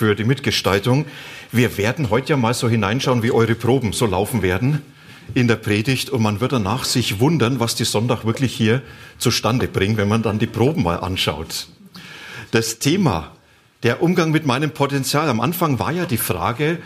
[0.00, 1.04] für die Mitgestaltung.
[1.52, 4.80] Wir werden heute ja mal so hineinschauen, wie eure Proben so laufen werden
[5.34, 8.80] in der Predigt und man wird danach sich wundern, was die Sonntag wirklich hier
[9.18, 11.66] zustande bringt, wenn man dann die Proben mal anschaut.
[12.50, 13.32] Das Thema,
[13.82, 15.28] der Umgang mit meinem Potenzial.
[15.28, 16.78] Am Anfang war ja die Frage,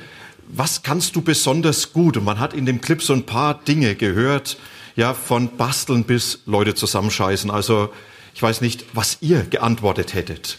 [0.49, 2.17] was kannst du besonders gut?
[2.17, 4.59] Und man hat in dem Clip so ein paar Dinge gehört,
[4.97, 7.49] ja, von basteln bis Leute zusammenscheißen.
[7.49, 7.91] Also,
[8.35, 10.59] ich weiß nicht, was ihr geantwortet hättet.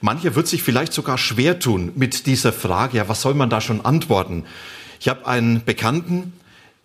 [0.00, 3.60] Mancher wird sich vielleicht sogar schwer tun mit dieser Frage, ja, was soll man da
[3.60, 4.44] schon antworten?
[5.00, 6.32] Ich habe einen Bekannten,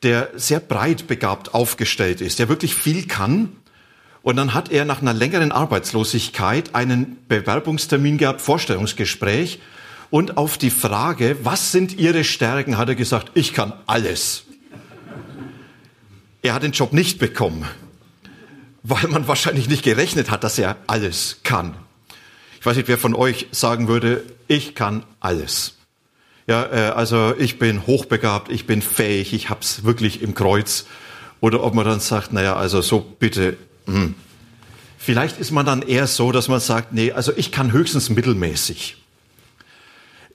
[0.02, 3.50] der sehr breit begabt aufgestellt ist, der wirklich viel kann.
[4.22, 9.60] Und dann hat er nach einer längeren Arbeitslosigkeit einen Bewerbungstermin gehabt, Vorstellungsgespräch.
[10.10, 14.44] Und auf die Frage, was sind Ihre Stärken, hat er gesagt, ich kann alles.
[16.42, 17.66] Er hat den Job nicht bekommen,
[18.84, 21.76] weil man wahrscheinlich nicht gerechnet hat, dass er alles kann.
[22.64, 25.74] Ich weiß nicht, wer von euch sagen würde, ich kann alles.
[26.48, 30.86] Ja, äh, also ich bin hochbegabt, ich bin fähig, ich hab's wirklich im Kreuz.
[31.42, 33.58] Oder ob man dann sagt, naja, also so bitte.
[33.86, 34.16] Hm.
[34.98, 38.96] Vielleicht ist man dann eher so, dass man sagt, nee, also ich kann höchstens mittelmäßig.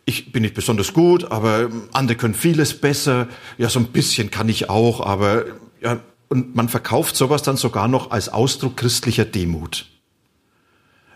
[0.05, 3.29] Ich bin nicht besonders gut, aber andere können vieles besser.
[3.57, 5.47] Ja, so ein bisschen kann ich auch, aber
[5.81, 9.87] ja, und man verkauft sowas dann sogar noch als Ausdruck christlicher Demut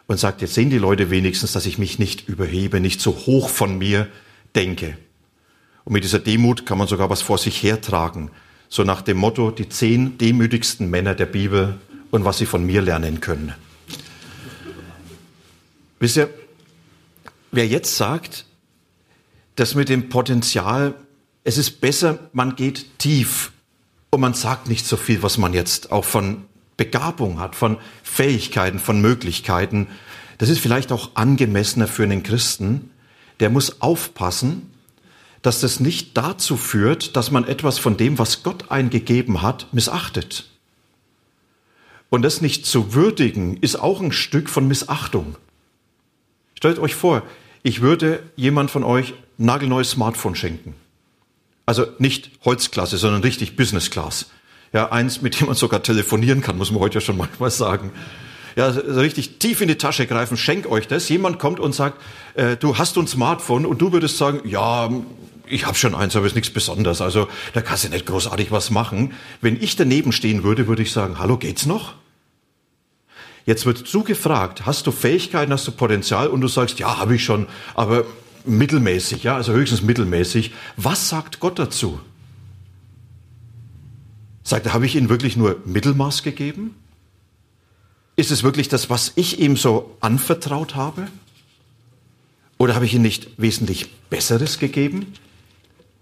[0.06, 3.48] und sagt, jetzt sehen die Leute wenigstens, dass ich mich nicht überhebe, nicht so hoch
[3.48, 4.08] von mir
[4.54, 4.96] denke.
[5.84, 8.30] Und mit dieser Demut kann man sogar was vor sich hertragen.
[8.68, 11.78] So nach dem Motto, die zehn demütigsten Männer der Bibel
[12.10, 13.54] und was sie von mir lernen können.
[15.98, 16.30] Wisst ihr,
[17.50, 18.46] wer jetzt sagt,
[19.56, 20.94] dass mit dem Potenzial,
[21.44, 23.52] es ist besser, man geht tief
[24.10, 26.44] und man sagt nicht so viel, was man jetzt auch von
[26.76, 29.86] Begabung hat, von Fähigkeiten, von Möglichkeiten.
[30.38, 32.90] Das ist vielleicht auch angemessener für einen Christen.
[33.40, 34.70] Der muss aufpassen,
[35.42, 40.48] dass das nicht dazu führt, dass man etwas von dem, was Gott eingegeben hat, missachtet.
[42.10, 45.36] Und das nicht zu würdigen, ist auch ein Stück von Missachtung.
[46.54, 47.22] Stellt euch vor,
[47.62, 50.74] ich würde jemand von euch nagelneues Smartphone schenken.
[51.64, 54.30] Also nicht Holzklasse, sondern richtig Business Class.
[54.72, 57.92] Ja, eins, mit dem man sogar telefonieren kann, muss man heute ja schon manchmal sagen.
[58.56, 61.08] Ja, richtig tief in die Tasche greifen, schenk euch das.
[61.08, 62.00] Jemand kommt und sagt,
[62.34, 64.90] äh, du hast ein Smartphone und du würdest sagen, ja,
[65.46, 67.00] ich habe schon eins, aber ist nichts Besonderes.
[67.00, 69.12] Also da kannst du nicht großartig was machen.
[69.40, 71.94] Wenn ich daneben stehen würde, würde ich sagen, hallo, geht's noch?
[73.44, 76.28] Jetzt wird du gefragt, hast du Fähigkeiten, hast du Potenzial?
[76.28, 78.04] Und du sagst, ja, habe ich schon, aber
[78.44, 80.52] mittelmäßig, ja, also höchstens mittelmäßig.
[80.76, 82.00] Was sagt Gott dazu?
[84.44, 86.74] Sagt er, habe ich Ihnen wirklich nur Mittelmaß gegeben?
[88.16, 91.08] Ist es wirklich das, was ich ihm so anvertraut habe?
[92.58, 95.14] Oder habe ich ihm nicht wesentlich Besseres gegeben?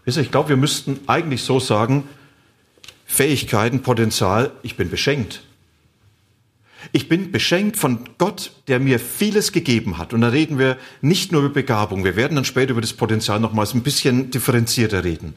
[0.05, 2.05] Ich glaube, wir müssten eigentlich so sagen,
[3.07, 5.43] Fähigkeiten, Potenzial, ich bin beschenkt.
[6.93, 10.13] Ich bin beschenkt von Gott, der mir vieles gegeben hat.
[10.13, 12.05] Und da reden wir nicht nur über Begabung.
[12.05, 15.35] Wir werden dann später über das Potenzial nochmals ein bisschen differenzierter reden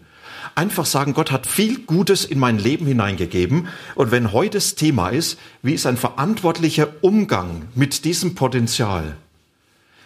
[0.56, 3.68] einfach sagen, Gott hat viel Gutes in mein Leben hineingegeben.
[3.96, 9.18] Und wenn heute das Thema ist, wie ist ein verantwortlicher Umgang mit diesem Potenzial,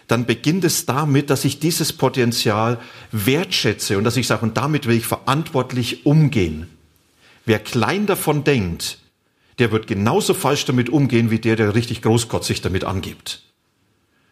[0.06, 2.80] dann beginnt es damit, dass ich dieses Potenzial
[3.12, 6.66] wertschätze und dass ich sage, und damit will ich verantwortlich umgehen.
[7.44, 8.98] Wer klein davon denkt,
[9.58, 13.42] der wird genauso falsch damit umgehen wie der, der richtig großkotzig damit angibt.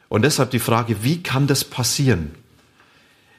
[0.08, 2.30] Und deshalb die Frage, wie kann das passieren?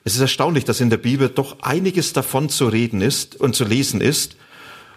[0.03, 3.65] Es ist erstaunlich, dass in der Bibel doch einiges davon zu reden ist und zu
[3.65, 4.37] lesen ist.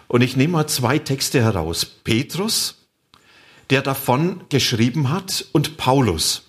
[0.07, 1.85] Und ich nehme mal zwei Texte heraus.
[1.85, 2.77] Petrus,
[3.69, 6.43] der davon geschrieben hat, und Paulus.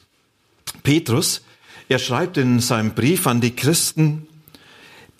[0.83, 1.43] Petrus,
[1.89, 4.27] er schreibt in seinem Brief an die Christen,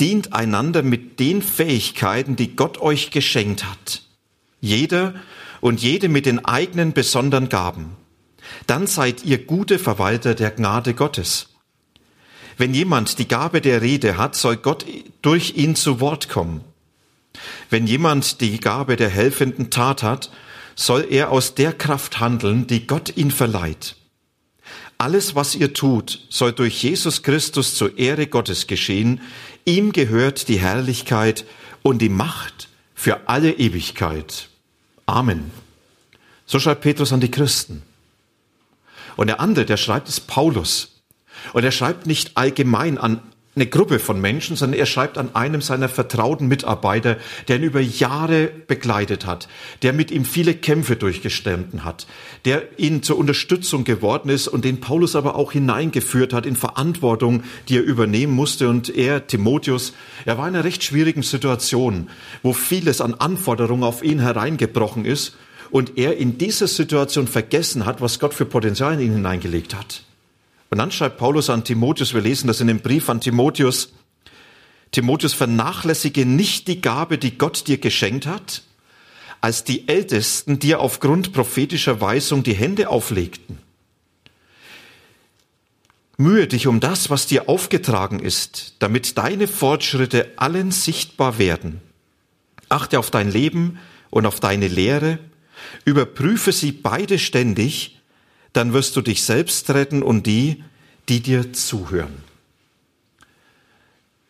[0.01, 4.03] dient einander mit den Fähigkeiten, die Gott euch geschenkt hat.
[4.61, 5.15] Jeder
[5.61, 7.97] und jede mit den eigenen besonderen Gaben.
[8.67, 11.49] Dann seid ihr gute Verwalter der Gnade Gottes.
[12.57, 14.85] Wenn jemand die Gabe der Rede hat, soll Gott
[15.23, 16.63] durch ihn zu Wort kommen.
[17.71, 20.31] Wenn jemand die Gabe der helfenden Tat hat,
[20.75, 23.97] soll er aus der Kraft handeln, die Gott ihn verleiht.
[24.99, 29.21] alles, was ihr tut, soll durch Jesus Christus zur Ehre Gottes geschehen.
[29.65, 31.45] Ihm gehört die Herrlichkeit
[31.83, 34.49] und die Macht für alle Ewigkeit.
[35.07, 35.51] Amen.
[36.47, 37.83] So schreibt Petrus an die Christen.
[39.17, 40.92] Und der andere, der schreibt, ist Paulus.
[41.53, 43.21] Und er schreibt nicht allgemein an
[43.55, 47.19] eine Gruppe von Menschen, sondern er schreibt an einem seiner vertrauten Mitarbeiter,
[47.49, 49.47] der ihn über Jahre begleitet hat,
[49.83, 52.07] der mit ihm viele Kämpfe durchgestanden hat,
[52.47, 57.43] der ihn zur Unterstützung geworden ist und den Paulus aber auch hineingeführt hat in Verantwortung,
[57.69, 58.71] die er übernehmen musste.
[58.71, 59.93] Und er, Timotheus,
[60.25, 62.09] er war in einer recht schwierigen Situation,
[62.43, 65.37] wo vieles an Anforderungen auf ihn hereingebrochen ist
[65.71, 70.05] und er in dieser Situation vergessen hat, was Gott für Potenzial in ihn hineingelegt hat.
[70.73, 73.93] Und dann schreibt Paulus an Timotheus, wir lesen das in dem Brief an Timotheus,
[74.91, 78.63] Timotheus vernachlässige nicht die Gabe, die Gott dir geschenkt hat,
[79.43, 83.59] als die Ältesten dir aufgrund prophetischer Weisung die Hände auflegten.
[86.17, 91.83] Mühe dich um das, was dir aufgetragen ist, damit deine Fortschritte allen sichtbar werden.
[92.71, 93.79] Achte auf dein Leben
[94.09, 95.19] und auf deine Lehre,
[95.85, 98.02] überprüfe sie beide ständig,
[98.53, 100.63] dann wirst du dich selbst retten und die,
[101.09, 102.23] die dir zuhören.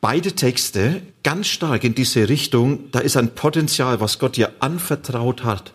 [0.00, 5.44] Beide Texte ganz stark in diese Richtung, da ist ein Potenzial, was Gott dir anvertraut
[5.44, 5.74] hat.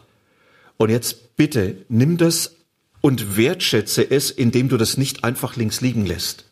[0.76, 2.56] Und jetzt bitte nimm das
[3.02, 6.46] und wertschätze es, indem du das nicht einfach links liegen lässt,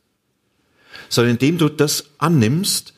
[1.10, 2.94] sondern indem du das annimmst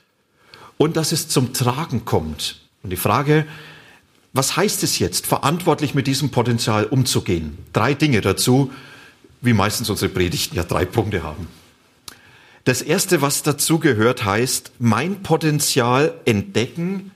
[0.78, 2.62] und dass es zum Tragen kommt.
[2.84, 3.48] Und die Frage,
[4.38, 7.58] was heißt es jetzt, verantwortlich mit diesem Potenzial umzugehen?
[7.74, 8.72] Drei Dinge dazu,
[9.42, 11.48] wie meistens unsere Predigten ja drei Punkte haben.
[12.64, 17.12] Das erste, was dazu gehört, heißt, mein Potenzial entdecken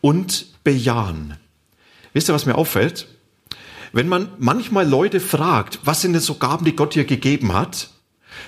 [0.00, 1.36] und bejahen.
[2.12, 3.08] Wisst ihr, was mir auffällt?
[3.92, 7.90] Wenn man manchmal Leute fragt, was sind denn so Gaben, die Gott dir gegeben hat,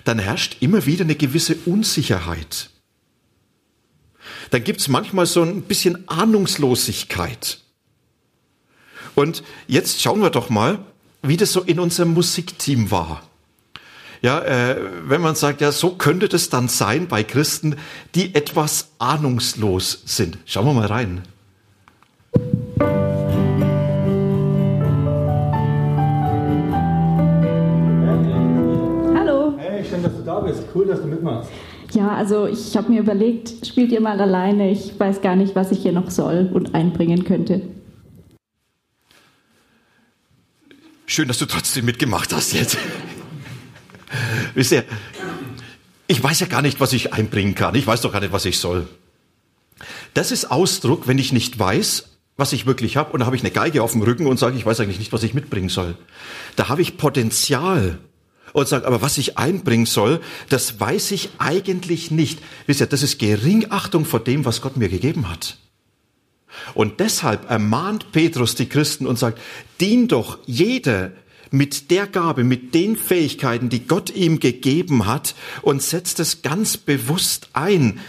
[0.05, 2.71] dann herrscht immer wieder eine gewisse Unsicherheit.
[4.51, 7.63] Dann gibt es manchmal so ein bisschen Ahnungslosigkeit.
[9.15, 10.79] Und jetzt schauen wir doch mal,
[11.23, 13.23] wie das so in unserem Musikteam war.
[14.23, 17.77] Ja, äh, wenn man sagt, ja, so könnte das dann sein bei Christen,
[18.15, 20.39] die etwas ahnungslos sind.
[20.47, 21.23] Schauen wir mal rein.
[29.15, 29.55] Hallo.
[29.59, 30.63] Hey, schön, dass du da bist.
[30.73, 31.51] Cool, dass du mitmachst.
[31.93, 34.71] Ja, also ich habe mir überlegt, spielt ihr mal alleine.
[34.71, 37.61] Ich weiß gar nicht, was ich hier noch soll und einbringen könnte.
[41.13, 42.79] Schön, dass du trotzdem mitgemacht hast jetzt.
[44.55, 44.83] Wisst ihr,
[46.07, 47.75] ich weiß ja gar nicht, was ich einbringen kann.
[47.75, 48.89] Ich weiß doch gar nicht, was ich soll.
[50.15, 52.05] Das ist Ausdruck, wenn ich nicht weiß,
[52.39, 54.57] was ich wirklich habe, und da habe ich eine Geige auf dem Rücken und sage,
[54.57, 55.99] ich weiß eigentlich nicht, was ich mitbringen soll.
[56.57, 57.99] Da habe ich Potenzial
[58.55, 60.19] und sage, aber was ich einbringen soll,
[60.49, 62.39] das weiß ich eigentlich nicht.
[62.65, 65.59] Wisst ihr, das ist Geringachtung vor dem, was Gott mir gegeben hat.
[66.75, 69.41] Und deshalb ermahnt Petrus die Christen und sagt,
[69.81, 71.13] dien doch jeder
[71.51, 76.77] mit der Gabe, mit den Fähigkeiten, die Gott ihm gegeben hat und setzt es ganz
[76.77, 78.01] bewusst ein.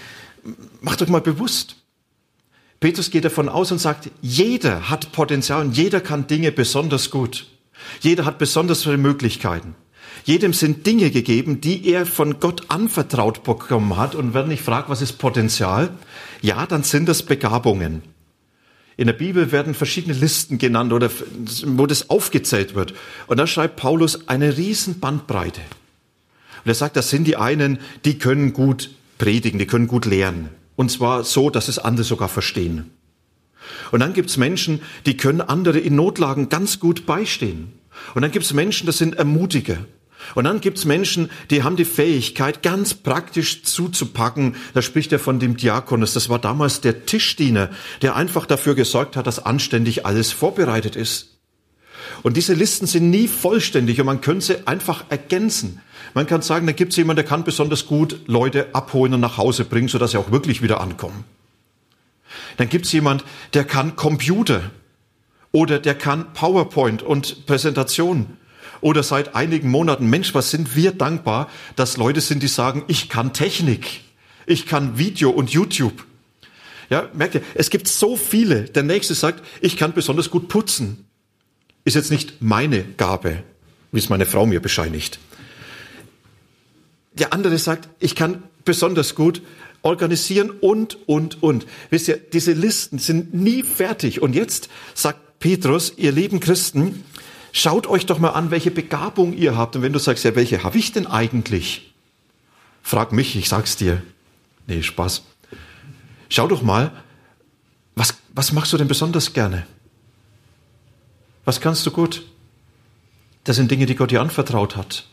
[0.82, 1.76] Macht euch mal bewusst.
[2.80, 7.48] Petrus geht davon aus und sagt, jeder hat Potenzial und jeder kann Dinge besonders gut.
[8.02, 9.76] Jeder hat besondere Möglichkeiten.
[10.26, 14.16] Jedem sind Dinge gegeben, die er von Gott anvertraut bekommen hat.
[14.16, 15.92] Und wenn ich frage, was ist Potenzial?
[16.42, 18.02] Ja, dann sind das Begabungen.
[18.96, 21.10] In der Bibel werden verschiedene Listen genannt oder
[21.66, 22.94] wo das aufgezählt wird.
[23.28, 25.62] Und da schreibt Paulus eine riesen Bandbreite.
[26.64, 30.50] Und er sagt, das sind die einen, die können gut predigen, die können gut lehren.
[30.76, 32.92] Und zwar so, dass es andere sogar verstehen.
[33.92, 37.74] Und dann gibt's Menschen, die können andere in Notlagen ganz gut beistehen.
[38.16, 39.78] Und dann gibt's Menschen, das sind Ermutiger.
[40.36, 44.56] Und dann gibt's Menschen, die haben die Fähigkeit, ganz praktisch zuzupacken.
[44.74, 46.14] Da spricht er von dem Diakonos.
[46.14, 47.70] Das war damals der Tischdiener,
[48.02, 51.30] der einfach dafür gesorgt hat, dass anständig alles vorbereitet ist.
[52.22, 55.82] Und diese Listen sind nie vollständig und man könnte sie einfach ergänzen.
[56.14, 59.66] Man kann sagen, da gibt's jemanden, der kann besonders gut Leute abholen und nach Hause
[59.66, 61.26] bringen, sodass sie auch wirklich wieder ankommen.
[62.58, 64.72] Dann gibt's jemand, der kann Computer
[65.52, 68.38] oder der kann PowerPoint und Präsentation
[68.84, 73.10] oder seit einigen Monaten, Mensch, was sind wir dankbar, dass Leute sind, die sagen, ich
[73.10, 74.02] kann Technik,
[74.46, 76.06] ich kann Video und YouTube.
[76.90, 78.66] Ja, merkt ihr, es gibt so viele.
[78.66, 81.06] Der nächste sagt, ich kann besonders gut putzen.
[81.86, 83.44] Ist jetzt nicht meine Gabe,
[83.92, 85.18] wie es meine Frau mir bescheinigt.
[87.14, 89.42] Der andere sagt, ich kann besonders gut
[89.82, 91.66] organisieren und, und, und.
[91.90, 94.22] Wisst ihr, diese Listen sind nie fertig.
[94.22, 97.04] Und jetzt sagt Petrus, ihr lieben Christen,
[97.56, 99.76] Schaut euch doch mal an, welche Begabung ihr habt.
[99.76, 101.94] Und wenn du sagst, ja, welche habe ich denn eigentlich?
[102.82, 104.02] Frag mich, ich sag's dir.
[104.66, 105.24] Nee, Spaß.
[106.30, 106.92] Schau doch mal,
[107.96, 109.68] was, was machst du denn besonders gerne?
[111.46, 112.26] Was kannst du gut?
[113.44, 115.06] Das sind Dinge, die Gott dir anvertraut hat.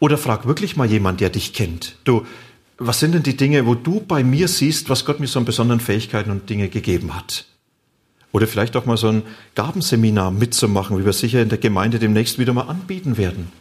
[0.00, 1.96] Oder frag wirklich mal jemand, der dich kennt.
[2.02, 2.26] Du,
[2.76, 5.44] was sind denn die Dinge, wo du bei mir siehst, was Gott mir so an
[5.44, 7.46] besonderen Fähigkeiten und Dinge gegeben hat?
[8.34, 9.22] Oder vielleicht auch mal so ein
[9.54, 13.52] Gabenseminar mitzumachen, wie wir sicher in der Gemeinde demnächst wieder mal anbieten werden.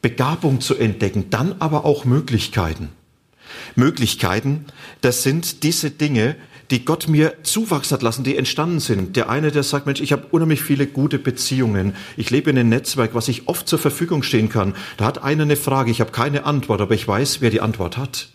[0.00, 2.90] Begabung zu entdecken, dann aber auch Möglichkeiten.
[3.74, 4.66] Möglichkeiten,
[5.00, 6.36] das sind diese Dinge,
[6.70, 9.16] die Gott mir Zuwachs hat lassen, die entstanden sind.
[9.16, 11.96] Der eine, der sagt, Mensch, ich habe unheimlich viele gute Beziehungen.
[12.16, 14.76] Ich lebe in einem Netzwerk, was ich oft zur Verfügung stehen kann.
[14.98, 17.96] Da hat einer eine Frage, ich habe keine Antwort, aber ich weiß, wer die Antwort
[17.96, 18.28] hat.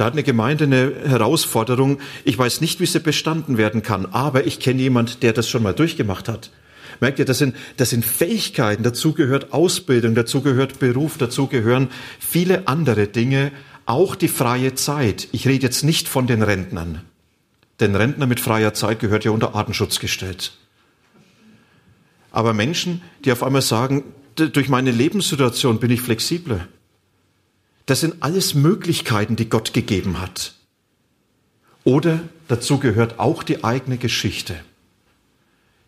[0.00, 1.98] Da hat eine Gemeinde eine Herausforderung.
[2.24, 5.62] Ich weiß nicht, wie sie bestanden werden kann, aber ich kenne jemand, der das schon
[5.62, 6.50] mal durchgemacht hat.
[7.00, 11.90] Merkt ihr, das sind, das sind Fähigkeiten, dazu gehört Ausbildung, dazu gehört Beruf, dazu gehören
[12.18, 13.52] viele andere Dinge,
[13.84, 15.28] auch die freie Zeit.
[15.32, 17.02] Ich rede jetzt nicht von den Rentnern.
[17.78, 20.52] Denn Rentner mit freier Zeit gehört ja unter Artenschutz gestellt.
[22.30, 24.04] Aber Menschen, die auf einmal sagen,
[24.36, 26.68] durch meine Lebenssituation bin ich flexibler.
[27.90, 30.54] Das sind alles Möglichkeiten, die Gott gegeben hat.
[31.82, 34.54] Oder dazu gehört auch die eigene Geschichte.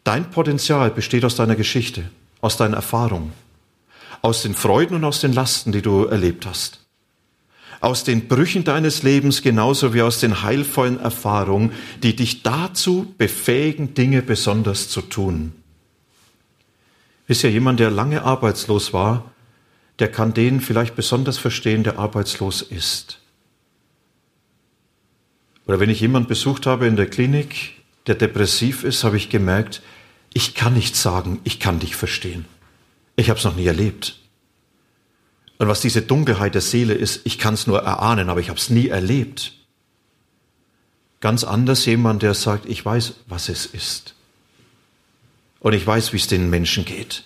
[0.03, 3.31] Dein Potenzial besteht aus deiner Geschichte, aus deiner Erfahrung,
[4.21, 6.81] aus den Freuden und aus den Lasten, die du erlebt hast
[7.81, 13.95] aus den Brüchen deines Lebens genauso wie aus den heilvollen Erfahrungen, die dich dazu befähigen,
[13.95, 15.53] Dinge besonders zu tun.
[17.27, 19.33] Ist ja jemand, der lange arbeitslos war,
[19.99, 23.19] der kann den vielleicht besonders verstehen, der arbeitslos ist.
[25.67, 27.75] Oder wenn ich jemanden besucht habe in der Klinik,
[28.07, 29.83] der depressiv ist, habe ich gemerkt,
[30.33, 32.47] ich kann nicht sagen, ich kann dich verstehen.
[33.17, 34.19] Ich habe es noch nie erlebt.
[35.59, 38.59] Und was diese Dunkelheit der Seele ist, ich kann es nur erahnen, aber ich habe
[38.59, 39.53] es nie erlebt.
[41.21, 44.15] Ganz anders jemand, der sagt, ich weiß, was es ist.
[45.61, 47.23] Und ich weiß, wie es den Menschen geht.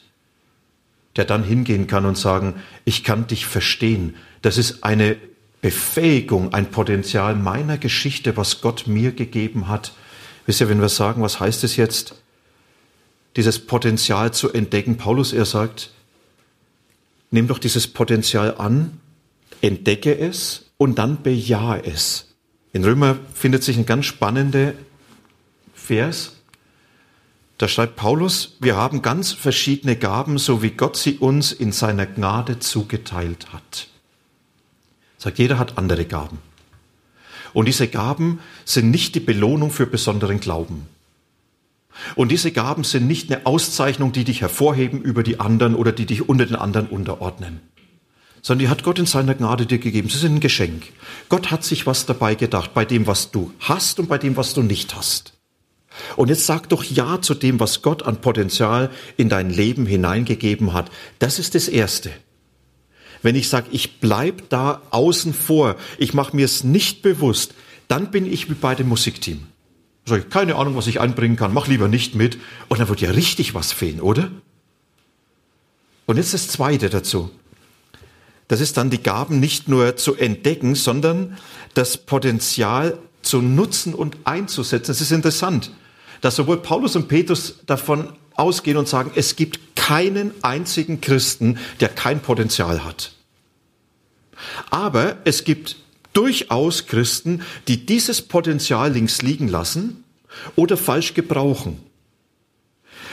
[1.17, 2.55] Der dann hingehen kann und sagen,
[2.85, 4.17] ich kann dich verstehen.
[4.43, 5.17] Das ist eine
[5.63, 9.93] Befähigung, ein Potenzial meiner Geschichte, was Gott mir gegeben hat.
[10.45, 12.15] Wisst ihr, wenn wir sagen, was heißt es jetzt,
[13.37, 14.97] dieses Potenzial zu entdecken?
[14.97, 15.91] Paulus, er sagt,
[17.31, 19.01] nimm doch dieses Potenzial an,
[19.61, 22.35] entdecke es und dann bejahe es.
[22.73, 24.75] In Römer findet sich ein ganz spannender
[25.75, 26.36] Vers.
[27.59, 32.05] Da schreibt Paulus, wir haben ganz verschiedene Gaben, so wie Gott sie uns in seiner
[32.05, 33.89] Gnade zugeteilt hat.
[35.17, 36.39] Sagt, jeder hat andere Gaben.
[37.55, 40.87] Und diese Gaben sind nicht die Belohnung für besonderen Glauben.
[42.15, 46.05] Und diese Gaben sind nicht eine Auszeichnung, die dich hervorheben über die anderen oder die
[46.05, 47.61] dich unter den anderen unterordnen,
[48.43, 50.11] sondern die hat Gott in seiner Gnade dir gegeben.
[50.11, 50.93] Sie sind ein Geschenk.
[51.31, 54.53] Gott hat sich was dabei gedacht, bei dem, was du hast und bei dem, was
[54.53, 55.36] du nicht hast.
[56.17, 60.73] Und jetzt sag doch Ja zu dem, was Gott an Potenzial in dein Leben hineingegeben
[60.73, 60.91] hat.
[61.19, 62.11] Das ist das Erste.
[63.23, 67.55] Wenn ich sage, ich bleib da außen vor, ich mache mir es nicht bewusst,
[67.89, 69.47] dann bin ich wie bei dem Musikteam.
[70.05, 72.39] Sag ich, keine Ahnung, was ich einbringen kann, mach lieber nicht mit.
[72.69, 74.31] Und dann wird ja richtig was fehlen, oder?
[76.07, 77.31] Und jetzt das Zweite dazu.
[78.49, 81.37] Das ist dann die Gaben nicht nur zu entdecken, sondern
[81.75, 84.93] das Potenzial zu nutzen und einzusetzen.
[84.93, 85.73] Es ist interessant,
[86.21, 91.89] dass sowohl Paulus und Petrus davon ausgehen und sagen, es gibt keinen einzigen Christen, der
[91.89, 93.13] kein Potenzial hat.
[94.71, 95.77] Aber es gibt
[96.13, 100.05] durchaus Christen, die dieses Potenzial links liegen lassen
[100.55, 101.79] oder falsch gebrauchen.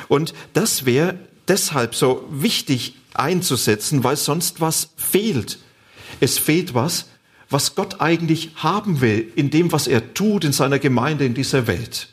[0.08, 1.18] Und das wäre
[1.48, 5.60] deshalb so wichtig einzusetzen, weil sonst was fehlt.
[6.20, 7.08] Es fehlt was,
[7.50, 11.68] was Gott eigentlich haben will in dem, was er tut in seiner Gemeinde in dieser
[11.68, 12.10] Welt.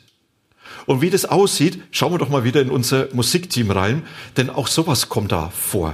[0.85, 4.03] Und wie das aussieht, schauen wir doch mal wieder in unser Musikteam rein,
[4.37, 5.93] denn auch sowas kommt da vor.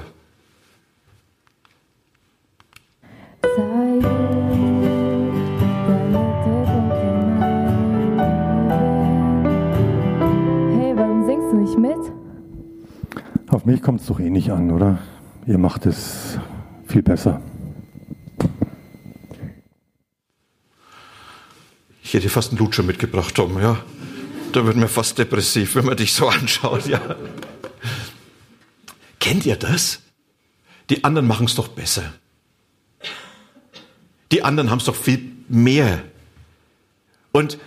[13.49, 14.99] Auf mich kommt es doch eh nicht an, oder?
[15.45, 16.37] Ihr macht es
[16.85, 17.41] viel besser.
[22.03, 23.77] Ich hätte fast einen Lutscher mitgebracht, Tom, ja.
[24.57, 27.15] Da wird mir fast depressiv, wenn man dich so anschaut, ja.
[29.19, 29.99] Kennt ihr das?
[30.89, 32.11] Die anderen machen es doch besser.
[34.31, 36.03] Die anderen haben es doch viel mehr.
[37.31, 37.59] Und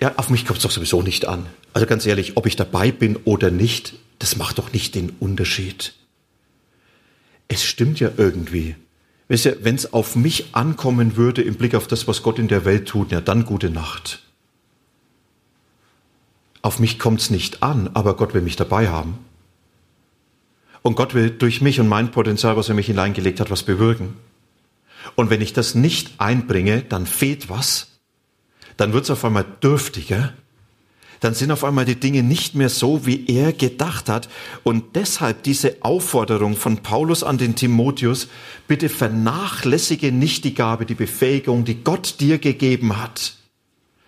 [0.00, 1.46] ja, auf mich kommt es doch sowieso nicht an.
[1.74, 5.94] Also ganz ehrlich, ob ich dabei bin oder nicht, das macht doch nicht den Unterschied.
[7.46, 8.74] Es stimmt ja irgendwie.
[9.28, 12.48] Wisst ihr, wenn es auf mich ankommen würde im Blick auf das, was Gott in
[12.48, 14.24] der Welt tut, ja, dann gute Nacht.
[16.62, 19.18] Auf mich kommt es nicht an, aber Gott will mich dabei haben.
[20.82, 24.16] Und Gott will durch mich und mein Potenzial, was er mich hineingelegt hat, was bewirken.
[25.16, 27.88] Und wenn ich das nicht einbringe, dann fehlt was.
[28.76, 30.32] Dann wird es auf einmal dürftiger.
[31.20, 34.28] Dann sind auf einmal die Dinge nicht mehr so, wie er gedacht hat.
[34.64, 38.28] Und deshalb diese Aufforderung von Paulus an den Timotheus,
[38.66, 43.34] bitte vernachlässige nicht die Gabe, die Befähigung, die Gott dir gegeben hat,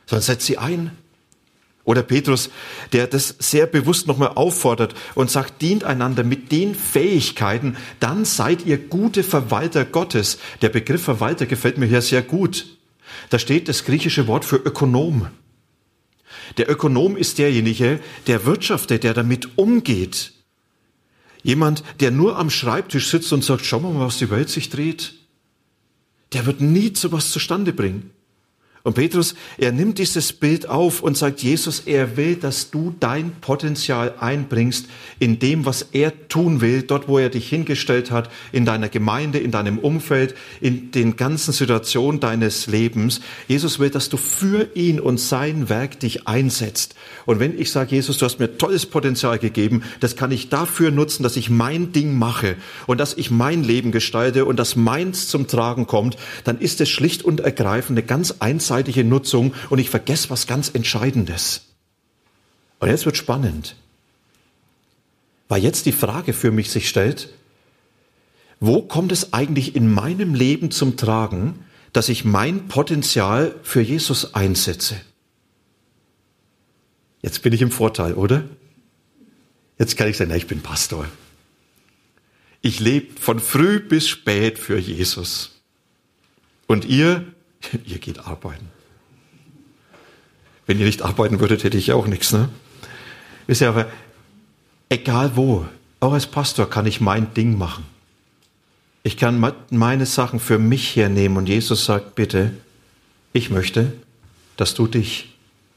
[0.07, 0.91] sondern setz sie ein.
[1.85, 2.51] Oder Petrus,
[2.93, 8.65] der das sehr bewusst nochmal auffordert und sagt, dient einander mit den Fähigkeiten, dann seid
[8.65, 10.39] ihr gute Verwalter Gottes.
[10.63, 12.67] Der Begriff Verwalter gefällt mir hier sehr gut.
[13.29, 15.29] Da steht das griechische Wort für Ökonom.
[16.57, 20.33] Der Ökonom ist derjenige, der wirtschaftet, der damit umgeht.
[21.43, 25.15] Jemand, der nur am Schreibtisch sitzt und sagt, schau mal, was die Welt sich dreht.
[26.33, 28.11] Der wird nie zu was zustande bringen.
[28.87, 33.33] Und Petrus, er nimmt dieses Bild auf und sagt, Jesus, er will, dass du dein
[33.41, 34.89] Potenzial einbringst
[35.19, 39.39] in dem, was er tun will, dort, wo er dich hingestellt hat, in deiner Gemeinde,
[39.39, 43.23] in deinem Umfeld, in den ganzen Situationen deines Lebens.
[43.49, 46.95] Jesus will, dass du für ihn und sein Werk dich einsetzt.
[47.25, 50.91] Und wenn ich sage, Jesus, du hast mir tolles Potenzial gegeben, das kann ich dafür
[50.91, 55.29] nutzen, dass ich mein Ding mache und dass ich mein Leben gestalte und dass meins
[55.29, 58.35] zum Tragen kommt, dann ist es schlicht und ergreifend eine ganz
[58.75, 61.67] einseitige Nutzung und ich vergesse was ganz Entscheidendes.
[62.81, 63.77] Und jetzt wird spannend,
[65.49, 67.31] weil jetzt die Frage für mich sich stellt,
[68.61, 74.35] wo kommt es eigentlich in meinem Leben zum Tragen, dass ich mein Potenzial für Jesus
[74.35, 75.01] einsetze?
[77.23, 78.45] Jetzt bin ich im Vorteil, oder?
[79.79, 81.07] Jetzt kann ich sagen, na, ich bin Pastor.
[82.61, 85.61] Ich lebe von früh bis spät für Jesus.
[86.67, 87.34] Und ihr,
[87.85, 88.69] ihr geht arbeiten.
[90.67, 92.49] Wenn ihr nicht arbeiten würdet, hätte ich auch nichts, ne?
[93.47, 93.87] Wisst ihr aber,
[94.89, 95.67] egal wo,
[96.01, 97.85] auch als Pastor kann ich mein Ding machen.
[99.03, 102.53] Ich kann meine Sachen für mich hernehmen und Jesus sagt, bitte,
[103.35, 103.93] ich möchte,
[104.57, 105.37] dass du dich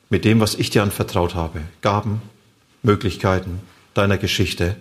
[0.09, 2.21] mit dem, was ich dir anvertraut habe, Gaben,
[2.83, 3.59] Möglichkeiten,
[3.93, 4.77] deiner Geschichte,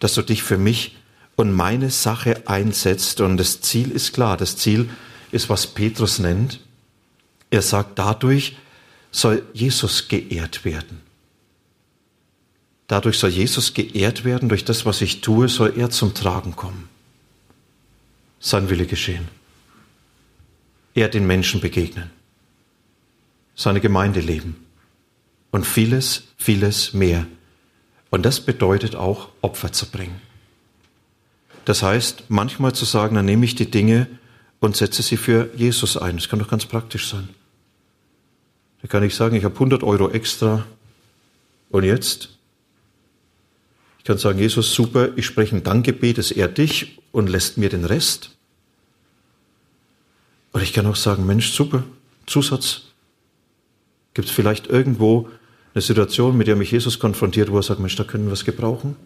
[0.00, 0.96] dass du dich für mich
[1.36, 3.20] und meine Sache einsetzt.
[3.20, 4.36] Und das Ziel ist klar.
[4.36, 4.90] Das Ziel ist,
[5.48, 6.60] was Petrus nennt.
[7.50, 8.56] Er sagt, dadurch
[9.10, 11.00] soll Jesus geehrt werden.
[12.86, 16.88] Dadurch soll Jesus geehrt werden, durch das, was ich tue, soll er zum Tragen kommen.
[18.40, 19.28] Sein Wille geschehen.
[20.94, 22.10] Er den Menschen begegnen
[23.54, 24.64] seine Gemeinde leben
[25.50, 27.26] und vieles, vieles mehr.
[28.10, 30.20] Und das bedeutet auch, Opfer zu bringen.
[31.64, 34.06] Das heißt, manchmal zu sagen, dann nehme ich die Dinge
[34.62, 36.16] und setze sie für Jesus ein.
[36.16, 37.28] Das kann doch ganz praktisch sein.
[38.80, 40.64] Da kann ich sagen, ich habe 100 Euro extra.
[41.68, 42.30] Und jetzt?
[43.98, 47.68] Ich kann sagen, Jesus, super, ich spreche ein Dankgebet, es ehrt dich und lässt mir
[47.68, 48.30] den Rest.
[50.54, 51.84] Oder ich kann auch sagen, Mensch, super,
[52.26, 52.82] Zusatz,
[54.14, 55.28] Gibt es vielleicht irgendwo
[55.74, 58.44] eine Situation, mit der mich Jesus konfrontiert, wo er sagt, Mensch, da können wir es
[58.44, 58.96] gebrauchen?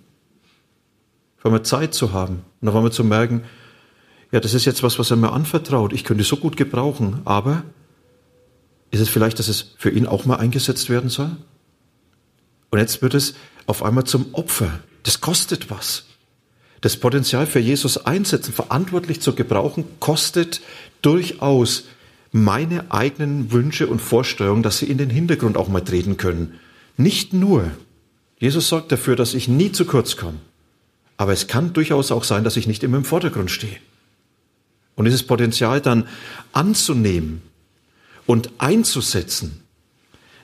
[1.38, 3.44] Auf einmal Zeit zu haben und auf einmal zu merken,
[4.32, 5.92] ja, das ist jetzt was, was er mir anvertraut.
[5.92, 7.62] Ich könnte so gut gebrauchen, aber
[8.90, 11.36] ist es vielleicht, dass es für ihn auch mal eingesetzt werden soll?
[12.70, 13.34] Und jetzt wird es
[13.66, 14.80] auf einmal zum Opfer.
[15.02, 16.06] Das kostet was.
[16.80, 20.60] Das Potenzial für Jesus einsetzen, verantwortlich zu gebrauchen, kostet
[21.02, 21.84] durchaus
[22.32, 26.58] meine eigenen Wünsche und Vorstellungen, dass sie in den Hintergrund auch mal treten können.
[26.96, 27.70] Nicht nur.
[28.38, 30.38] Jesus sorgt dafür, dass ich nie zu kurz komme.
[31.16, 33.76] Aber es kann durchaus auch sein, dass ich nicht immer im Vordergrund stehe.
[34.96, 36.08] Und dieses Potenzial dann
[36.52, 37.42] anzunehmen
[38.26, 39.62] und einzusetzen,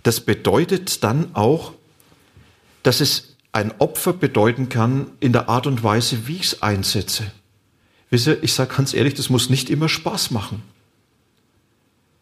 [0.05, 1.73] das bedeutet dann auch,
[2.83, 7.31] dass es ein Opfer bedeuten kann in der Art und Weise, wie ich es einsetze.
[8.11, 10.63] Wisst ihr, ich sage ganz ehrlich, das muss nicht immer Spaß machen.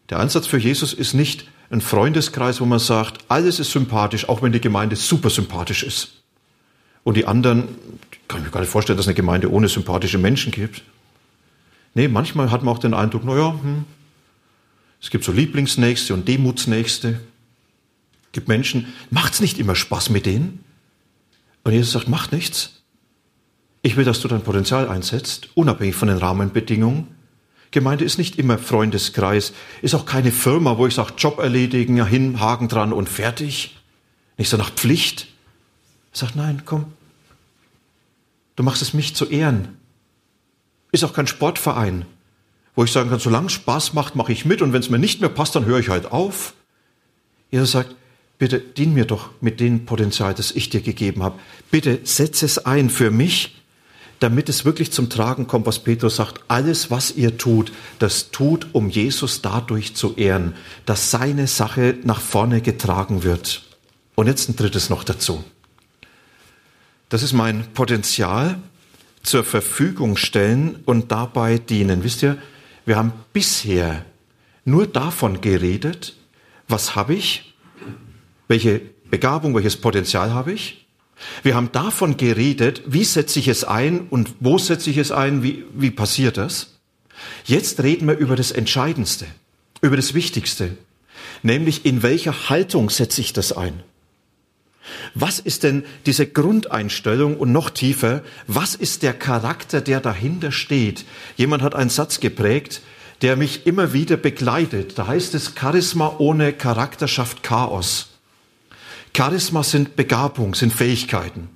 [0.09, 4.41] Der Ansatz für Jesus ist nicht ein Freundeskreis, wo man sagt, alles ist sympathisch, auch
[4.41, 6.21] wenn die Gemeinde super sympathisch ist.
[7.03, 7.69] Und die anderen,
[8.27, 10.83] kann ich mir gar nicht vorstellen, dass es eine Gemeinde ohne sympathische Menschen gibt.
[11.93, 13.85] Nee, manchmal hat man auch den Eindruck, naja, hm,
[15.01, 17.19] es gibt so Lieblingsnächste und Demutsnächste.
[18.25, 20.63] Es gibt Menschen, macht's nicht immer Spaß mit denen?
[21.63, 22.81] Und Jesus sagt, macht nichts.
[23.81, 27.07] Ich will, dass du dein Potenzial einsetzt, unabhängig von den Rahmenbedingungen.
[27.71, 32.39] Gemeinde ist nicht immer Freundeskreis, ist auch keine Firma, wo ich sage, Job erledigen, hin,
[32.39, 33.77] Haken dran und fertig.
[34.37, 35.27] Nicht so nach Pflicht.
[36.13, 36.85] Er sagt, nein, komm.
[38.55, 39.77] Du machst es mich zu Ehren.
[40.91, 42.05] Ist auch kein Sportverein,
[42.75, 44.99] wo ich sagen kann, solange es Spaß macht, mache ich mit und wenn es mir
[44.99, 46.53] nicht mehr passt, dann höre ich halt auf.
[47.49, 47.95] Jesus sagt,
[48.37, 51.39] bitte dien mir doch mit dem Potenzial, das ich dir gegeben habe.
[51.69, 53.61] Bitte setze es ein für mich,
[54.19, 56.41] damit es wirklich zum Tragen kommt, was Petrus sagt.
[56.47, 60.53] Alles, was ihr tut, das tut, um Jesus dadurch zu ehren,
[60.85, 63.63] dass seine Sache nach vorne getragen wird.
[64.15, 65.43] Und jetzt ein drittes noch dazu.
[67.09, 68.59] Das ist mein Potenzial
[69.23, 72.03] zur Verfügung stellen und dabei dienen.
[72.03, 72.37] Wisst ihr,
[72.85, 74.05] wir haben bisher
[74.65, 76.15] nur davon geredet,
[76.67, 77.53] was habe ich,
[78.47, 80.87] welche Begabung, welches Potenzial habe ich.
[81.43, 85.43] Wir haben davon geredet, wie setze ich es ein und wo setze ich es ein,
[85.43, 86.79] wie, wie passiert das.
[87.45, 89.27] Jetzt reden wir über das Entscheidendste,
[89.81, 90.77] über das Wichtigste,
[91.43, 93.83] nämlich in welcher Haltung setze ich das ein.
[95.13, 101.05] Was ist denn diese Grundeinstellung und noch tiefer, was ist der Charakter, der dahinter steht?
[101.37, 102.81] Jemand hat einen Satz geprägt,
[103.21, 104.97] der mich immer wieder begleitet.
[104.97, 108.09] Da heißt es, Charisma ohne Charakter schafft Chaos.
[109.15, 111.49] Charisma sind Begabung, sind Fähigkeiten.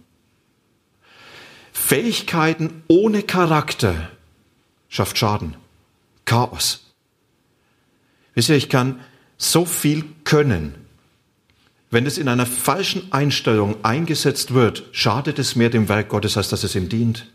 [1.72, 4.10] Fähigkeiten ohne Charakter
[4.90, 5.56] schafft Schaden,
[6.26, 6.94] Chaos.
[8.34, 9.00] Wisst ihr, ich kann
[9.38, 10.85] so viel können,
[11.96, 16.50] wenn es in einer falschen Einstellung eingesetzt wird, schadet es mehr dem Werk Gottes, als
[16.50, 17.32] dass es ihm dient.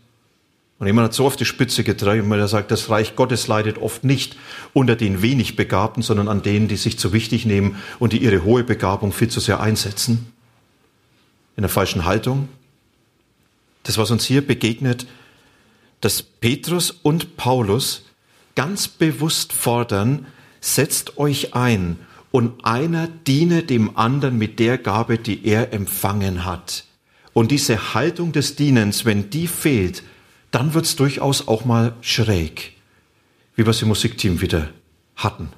[0.77, 3.79] Und jemand hat so auf die Spitze getrieben, weil er sagt, das Reich Gottes leidet
[3.79, 4.37] oft nicht
[4.73, 8.43] unter den wenig Begabten, sondern an denen, die sich zu wichtig nehmen und die ihre
[8.43, 10.31] hohe Begabung viel zu sehr einsetzen.
[11.55, 12.47] In der falschen Haltung.
[13.81, 15.07] Das, was uns hier begegnet,
[16.01, 18.03] dass Petrus und Paulus
[18.53, 20.27] ganz bewusst fordern,
[20.59, 21.97] setzt euch ein
[22.31, 26.85] und einer diene dem anderen mit der Gabe, die er empfangen hat.
[27.33, 30.03] Und diese Haltung des Dienens, wenn die fehlt,
[30.49, 32.73] dann wird's durchaus auch mal schräg,
[33.55, 34.69] wie wir es im Musikteam wieder
[35.15, 35.49] hatten.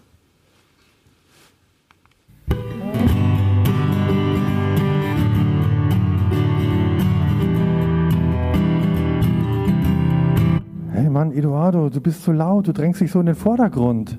[10.91, 14.17] Hey Mann, Eduardo, du bist so laut, du drängst dich so in den Vordergrund.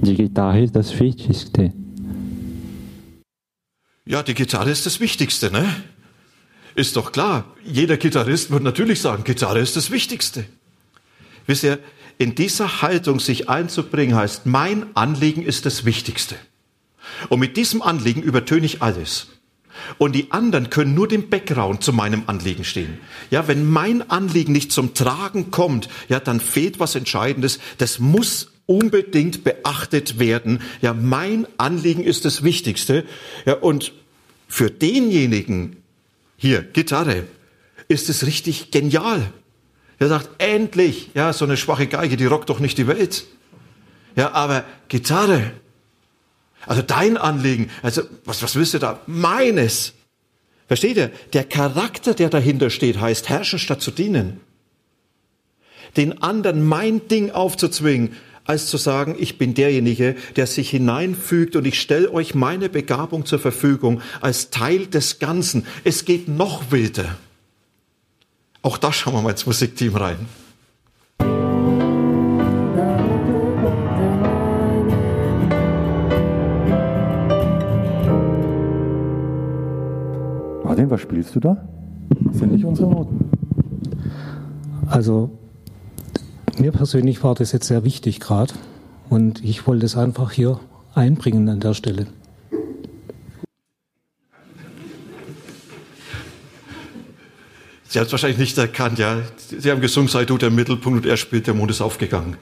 [0.00, 1.72] Die Gitarre ist das Wichtigste.
[4.08, 5.84] Ja, die Gitarre ist das Wichtigste, ne?
[6.74, 7.44] Ist doch klar.
[7.62, 10.46] Jeder Gitarrist wird natürlich sagen, Gitarre ist das Wichtigste.
[11.46, 11.78] Wisst ihr,
[12.16, 16.36] in dieser Haltung sich einzubringen heißt, mein Anliegen ist das Wichtigste.
[17.28, 19.26] Und mit diesem Anliegen übertöne ich alles.
[19.98, 22.98] Und die anderen können nur den Background zu meinem Anliegen stehen.
[23.30, 27.58] Ja, wenn mein Anliegen nicht zum Tragen kommt, ja, dann fehlt was Entscheidendes.
[27.76, 30.60] Das muss unbedingt beachtet werden.
[30.82, 33.04] Ja, mein Anliegen ist das Wichtigste.
[33.46, 33.92] Ja, und
[34.46, 35.76] für denjenigen,
[36.36, 37.24] hier, Gitarre,
[37.88, 39.32] ist es richtig genial.
[39.98, 43.24] Er sagt, endlich, ja, so eine schwache Geige, die rockt doch nicht die Welt.
[44.14, 45.50] Ja, aber Gitarre,
[46.66, 49.00] also dein Anliegen, also was, was willst du da?
[49.06, 49.94] Meines.
[50.66, 51.10] Versteht ihr?
[51.32, 54.40] Der Charakter, der dahinter steht, heißt herrschen statt zu dienen.
[55.96, 58.14] Den anderen mein Ding aufzuzwingen,
[58.48, 63.26] als zu sagen, ich bin derjenige, der sich hineinfügt und ich stelle euch meine Begabung
[63.26, 65.66] zur Verfügung als Teil des Ganzen.
[65.84, 67.16] Es geht noch wilder.
[68.62, 70.16] Auch da schauen wir mal ins Musikteam rein.
[80.64, 81.68] Martin, was spielst du da?
[82.24, 83.30] Das sind nicht unsere Noten.
[84.86, 85.38] Also
[86.58, 88.54] mir persönlich war das jetzt sehr wichtig gerade
[89.08, 90.60] und ich wollte es einfach hier
[90.94, 92.06] einbringen an der Stelle.
[97.90, 99.22] Sie hat es wahrscheinlich nicht erkannt, ja.
[99.36, 102.36] Sie haben gesungen, sei du der Mittelpunkt und er spielt, der Mond ist aufgegangen.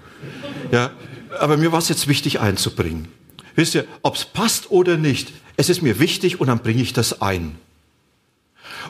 [0.72, 0.90] Ja,
[1.38, 3.08] aber mir war es jetzt wichtig einzubringen.
[3.54, 6.92] Wisst ihr, ob es passt oder nicht, es ist mir wichtig und dann bringe ich
[6.92, 7.56] das ein.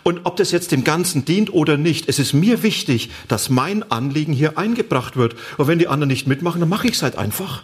[0.03, 3.91] Und ob das jetzt dem Ganzen dient oder nicht, es ist mir wichtig, dass mein
[3.91, 5.37] Anliegen hier eingebracht wird.
[5.57, 7.63] Und wenn die anderen nicht mitmachen, dann mache ich es halt einfach.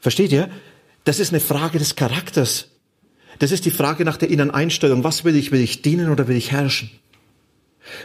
[0.00, 0.50] Versteht ihr?
[1.04, 2.68] Das ist eine Frage des Charakters.
[3.38, 5.04] Das ist die Frage nach der inneren Einstellung.
[5.04, 5.52] Was will ich?
[5.52, 6.90] Will ich dienen oder will ich herrschen?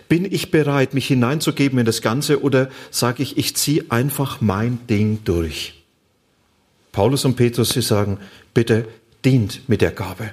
[0.10, 4.80] Bin ich bereit, mich hineinzugeben in das Ganze oder sage ich, ich ziehe einfach mein
[4.88, 5.84] Ding durch?
[6.92, 8.18] Paulus und Petrus, sie sagen,
[8.54, 8.88] bitte
[9.24, 10.32] dient mit der Gabe,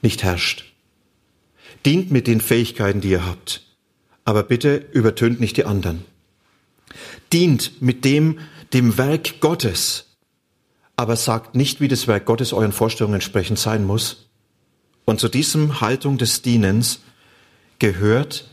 [0.00, 0.73] nicht herrscht.
[1.86, 3.62] Dient mit den Fähigkeiten, die ihr habt.
[4.24, 6.04] Aber bitte übertönt nicht die anderen.
[7.32, 8.38] Dient mit dem,
[8.72, 10.06] dem Werk Gottes.
[10.96, 14.28] Aber sagt nicht, wie das Werk Gottes euren Vorstellungen entsprechend sein muss.
[15.04, 17.00] Und zu diesem Haltung des Dienens
[17.78, 18.48] gehört,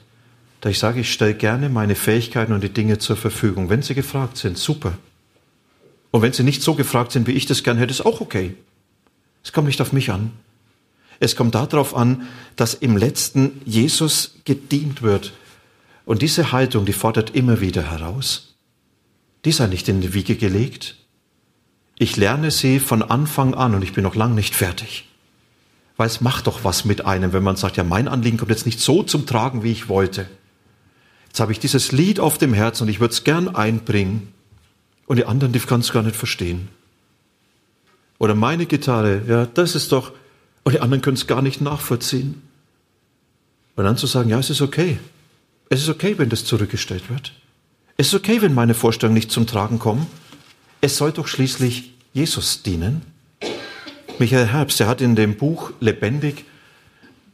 [0.59, 3.69] da ich sage, ich stelle gerne meine Fähigkeiten und die Dinge zur Verfügung.
[3.69, 4.97] Wenn sie gefragt sind, super.
[6.11, 8.55] Und wenn sie nicht so gefragt sind, wie ich das gern hätte, ist auch okay.
[9.43, 10.33] Es kommt nicht auf mich an.
[11.21, 15.33] Es kommt darauf an, dass im letzten Jesus gedient wird.
[16.03, 18.55] Und diese Haltung, die fordert immer wieder heraus.
[19.45, 20.95] Die sei nicht in die Wiege gelegt.
[21.99, 25.07] Ich lerne sie von Anfang an und ich bin noch lang nicht fertig.
[25.95, 28.65] Weil es macht doch was mit einem, wenn man sagt, ja, mein Anliegen kommt jetzt
[28.65, 30.27] nicht so zum Tragen, wie ich wollte.
[31.27, 34.33] Jetzt habe ich dieses Lied auf dem Herzen und ich würde es gern einbringen.
[35.05, 36.69] Und die anderen, die kann es gar nicht verstehen.
[38.17, 40.13] Oder meine Gitarre, ja, das ist doch,
[40.63, 42.41] und die anderen können es gar nicht nachvollziehen.
[43.75, 44.99] Und dann zu sagen, ja, es ist okay.
[45.69, 47.33] Es ist okay, wenn das zurückgestellt wird.
[47.97, 50.07] Es ist okay, wenn meine Vorstellungen nicht zum Tragen kommen.
[50.81, 53.01] Es soll doch schließlich Jesus dienen.
[54.19, 56.45] Michael Herbst, der hat in dem Buch Lebendig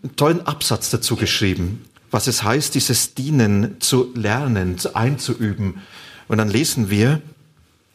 [0.03, 5.81] einen tollen Absatz dazu geschrieben, was es heißt, dieses Dienen zu lernen, einzuüben.
[6.27, 7.21] Und dann lesen wir,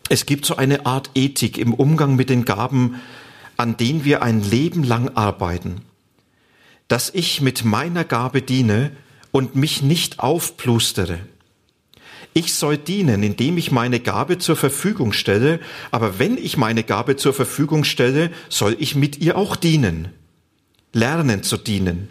[0.09, 2.97] es gibt so eine Art Ethik im Umgang mit den Gaben,
[3.57, 5.83] an denen wir ein Leben lang arbeiten.
[6.89, 8.93] Dass ich mit meiner Gabe diene
[9.31, 11.21] und mich nicht aufplustere.
[12.35, 15.61] Ich soll dienen, indem ich meine Gabe zur Verfügung stelle,
[15.91, 20.09] aber wenn ich meine Gabe zur Verfügung stelle, soll ich mit ihr auch dienen.
[20.95, 22.09] Lernen zu dienen,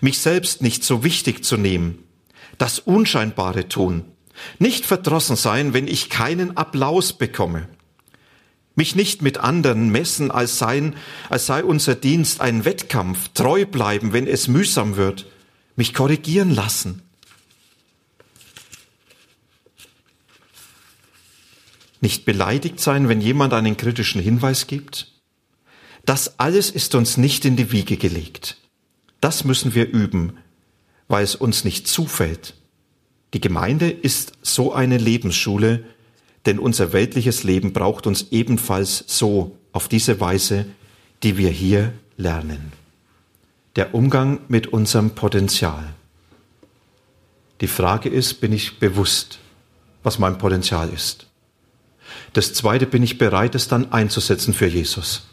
[0.00, 1.98] mich selbst nicht so wichtig zu nehmen,
[2.56, 4.04] das Unscheinbare tun,
[4.58, 7.68] nicht verdrossen sein, wenn ich keinen Applaus bekomme.
[8.78, 10.94] Mich nicht mit anderen messen, als, sein,
[11.30, 15.26] als sei unser Dienst ein Wettkampf, treu bleiben, wenn es mühsam wird,
[15.74, 17.02] mich korrigieren lassen.
[22.00, 25.10] Nicht beleidigt sein, wenn jemand einen kritischen Hinweis gibt.
[26.04, 28.58] Das alles ist uns nicht in die Wiege gelegt.
[29.20, 30.38] Das müssen wir üben,
[31.08, 32.54] weil es uns nicht zufällt.
[33.34, 35.84] Die Gemeinde ist so eine Lebensschule,
[36.48, 40.64] denn unser weltliches Leben braucht uns ebenfalls so, auf diese Weise,
[41.22, 42.72] die wir hier lernen.
[43.76, 45.92] Der Umgang mit unserem Potenzial.
[47.60, 49.40] Die Frage ist, bin ich bewusst,
[50.02, 51.26] was mein Potenzial ist?
[52.32, 55.26] Das Zweite, bin ich bereit, es dann einzusetzen für Jesus?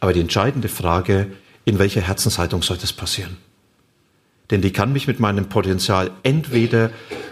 [0.00, 1.32] Aber die entscheidende Frage,
[1.64, 3.38] in welcher Herzenshaltung soll das passieren?
[4.50, 6.90] Denn die kann mich mit meinem Potenzial entweder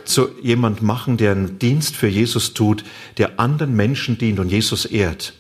[0.09, 2.85] zu jemand machen, der einen Dienst für Jesus tut,
[3.17, 5.35] der anderen Menschen dient und Jesus ehrt.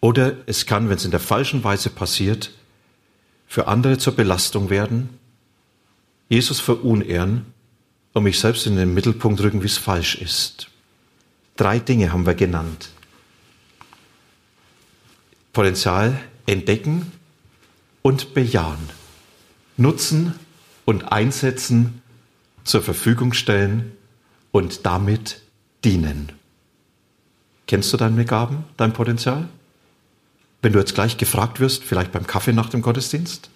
[0.00, 2.52] Oder es kann, wenn es in der falschen Weise passiert,
[3.46, 5.10] für andere zur Belastung werden,
[6.28, 7.46] Jesus verunehren
[8.12, 10.68] und mich selbst in den Mittelpunkt rücken, wie es falsch ist.
[11.56, 12.90] Drei Dinge haben wir genannt.
[15.52, 17.12] Potenzial entdecken
[18.00, 18.88] und bejahen
[19.76, 20.34] nutzen
[20.84, 22.01] und einsetzen,
[22.64, 23.92] zur Verfügung stellen
[24.50, 25.42] und damit
[25.84, 26.32] dienen.
[27.66, 29.48] Kennst du deine Gaben, dein Potenzial?
[30.60, 33.50] Wenn du jetzt gleich gefragt wirst, vielleicht beim Kaffee nach dem Gottesdienst?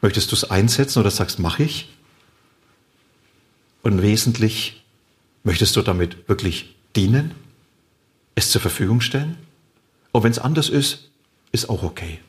[0.00, 1.90] Möchtest du es einsetzen oder sagst, mach ich?
[3.82, 4.84] Und wesentlich,
[5.42, 7.32] möchtest du damit wirklich dienen?
[8.34, 9.36] Es zur Verfügung stellen?
[10.12, 11.10] Und wenn es anders ist,
[11.52, 12.20] ist auch okay.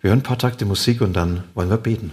[0.00, 2.12] Wir hören ein paar Takte Musik und dann wollen wir beten.